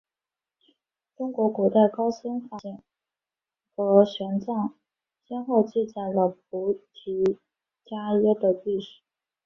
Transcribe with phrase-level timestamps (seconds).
[1.15, 2.81] 中国古代高僧法显
[3.75, 4.73] 和玄奘
[5.27, 7.37] 先后记载了菩提
[7.85, 9.03] 伽耶的历史。